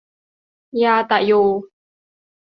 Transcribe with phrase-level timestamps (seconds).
[0.83, 1.31] ญาตะโย